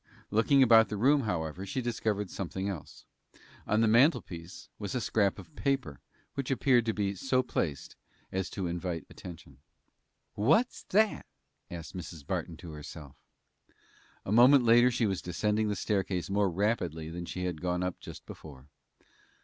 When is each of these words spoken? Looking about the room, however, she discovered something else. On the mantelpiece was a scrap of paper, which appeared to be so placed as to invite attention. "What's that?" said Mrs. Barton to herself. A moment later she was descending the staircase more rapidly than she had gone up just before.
Looking 0.31 0.63
about 0.63 0.89
the 0.89 0.97
room, 0.97 1.21
however, 1.25 1.63
she 1.63 1.79
discovered 1.79 2.31
something 2.31 2.67
else. 2.67 3.05
On 3.67 3.81
the 3.81 3.87
mantelpiece 3.87 4.67
was 4.79 4.95
a 4.95 4.99
scrap 4.99 5.37
of 5.37 5.55
paper, 5.55 5.99
which 6.33 6.49
appeared 6.49 6.87
to 6.87 6.93
be 6.93 7.13
so 7.13 7.43
placed 7.43 7.95
as 8.31 8.49
to 8.49 8.65
invite 8.65 9.05
attention. 9.11 9.59
"What's 10.33 10.81
that?" 10.85 11.27
said 11.69 11.83
Mrs. 11.83 12.25
Barton 12.25 12.57
to 12.57 12.71
herself. 12.71 13.15
A 14.25 14.31
moment 14.31 14.63
later 14.63 14.89
she 14.89 15.05
was 15.05 15.21
descending 15.21 15.67
the 15.67 15.75
staircase 15.75 16.31
more 16.31 16.49
rapidly 16.49 17.11
than 17.11 17.25
she 17.25 17.45
had 17.45 17.61
gone 17.61 17.83
up 17.83 17.99
just 17.99 18.25
before. 18.25 18.69